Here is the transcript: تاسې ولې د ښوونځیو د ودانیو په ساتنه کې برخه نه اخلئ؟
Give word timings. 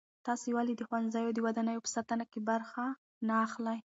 تاسې 0.25 0.49
ولې 0.57 0.73
د 0.77 0.81
ښوونځیو 0.87 1.29
د 1.35 1.39
ودانیو 1.45 1.83
په 1.85 1.89
ساتنه 1.95 2.25
کې 2.31 2.39
برخه 2.49 2.83
نه 3.27 3.35
اخلئ؟ 3.45 3.79